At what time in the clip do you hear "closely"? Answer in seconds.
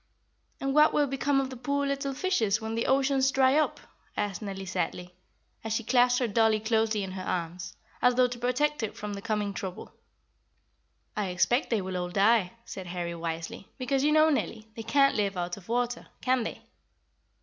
6.59-7.03